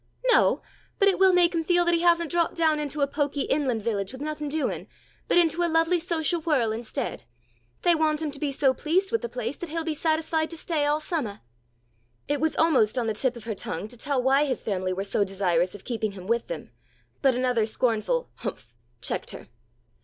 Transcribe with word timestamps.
"No, 0.31 0.63
but 0.97 1.07
it 1.07 1.19
will 1.19 1.31
make 1.31 1.53
him 1.53 1.63
feel 1.63 1.85
that 1.85 1.93
he 1.93 2.01
hasn't 2.01 2.31
dropped 2.31 2.55
down 2.55 2.79
into 2.79 3.01
a 3.01 3.07
poky 3.07 3.41
inland 3.41 3.83
village 3.83 4.11
with 4.11 4.19
nothing 4.19 4.49
doing, 4.49 4.87
but 5.27 5.37
into 5.37 5.61
a 5.61 5.69
lovely 5.69 5.99
social 5.99 6.41
whirl 6.41 6.71
instead. 6.71 7.25
They 7.83 7.93
want 7.93 8.19
him 8.19 8.31
to 8.31 8.39
be 8.39 8.51
so 8.51 8.73
pleased 8.73 9.11
with 9.11 9.21
the 9.21 9.29
place 9.29 9.57
that 9.57 9.69
he'll 9.69 9.83
be 9.83 9.93
satisfied 9.93 10.49
to 10.49 10.57
stay 10.57 10.87
all 10.87 10.99
summah." 10.99 11.43
It 12.27 12.41
was 12.41 12.55
almost 12.55 12.97
on 12.97 13.05
the 13.05 13.13
tip 13.13 13.35
of 13.35 13.43
her 13.43 13.53
tongue 13.53 13.87
to 13.89 13.95
tell 13.95 14.19
why 14.23 14.45
his 14.45 14.63
family 14.63 14.91
were 14.91 15.03
so 15.03 15.23
desirous 15.23 15.75
of 15.75 15.85
keeping 15.85 16.13
him 16.13 16.25
with 16.25 16.47
them, 16.47 16.71
but 17.21 17.35
another 17.35 17.67
scornful 17.67 18.31
"humph!" 18.37 18.73
checked 19.01 19.29
her. 19.29 19.49